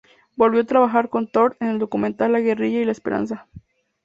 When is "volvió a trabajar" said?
0.35-1.09